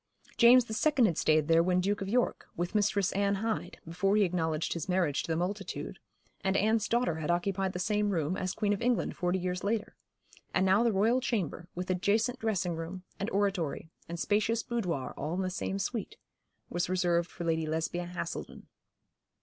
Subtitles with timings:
[0.35, 4.15] James the Second had stayed there when Duke of York, with Mistress Anne Hyde, before
[4.15, 5.99] he acknowledged his marriage to the multitude;
[6.43, 9.95] and Anne's daughter had occupied the same room as Queen of England forty years later;
[10.55, 15.35] and now the Royal Chamber, with adjacent dressing room, and oratory, and spacious boudoir all
[15.35, 16.17] in the same suite,
[16.67, 18.63] was reserved for Lady Lesbia Haselden.